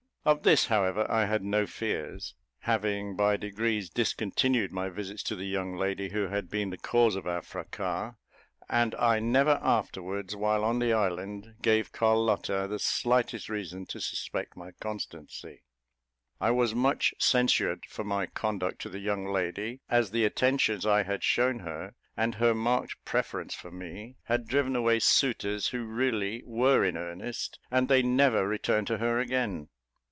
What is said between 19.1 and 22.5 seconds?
lady, as the attentions I had shewn her, and